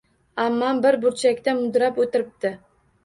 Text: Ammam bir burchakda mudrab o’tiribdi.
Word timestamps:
Ammam 0.45 0.79
bir 0.85 0.97
burchakda 1.03 1.55
mudrab 1.59 2.01
o’tiribdi. 2.05 2.53